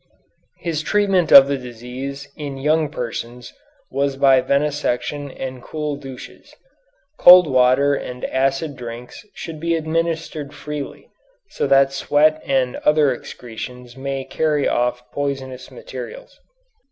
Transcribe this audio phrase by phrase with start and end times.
[0.57, 3.53] His treatment of the disease in young persons
[3.91, 6.55] was by venesection and cool douches.
[7.19, 11.07] Cold water and acid drinks should be administered freely,
[11.51, 16.39] so that sweat and other excretions may carry off poisonous materials.